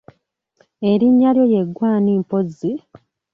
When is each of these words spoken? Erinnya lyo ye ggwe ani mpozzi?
Erinnya 0.91 1.29
lyo 1.35 1.45
ye 1.53 1.61
ggwe 1.67 1.85
ani 1.95 2.13
mpozzi? 2.21 2.71